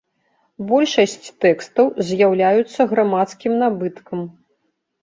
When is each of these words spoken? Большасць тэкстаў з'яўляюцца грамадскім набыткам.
Большасць 0.69 1.27
тэкстаў 1.45 1.93
з'яўляюцца 2.09 2.79
грамадскім 2.95 3.53
набыткам. 3.63 4.19